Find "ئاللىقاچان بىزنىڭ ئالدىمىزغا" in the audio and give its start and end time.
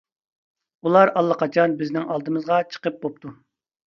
1.19-2.57